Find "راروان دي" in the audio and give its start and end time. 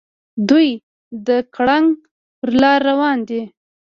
2.87-3.41